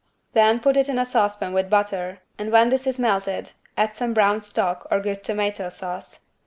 [0.33, 4.15] Then put it in a saucepan with butter, and when this is melted, add some
[4.15, 6.21] brown stock or good tomato sauce.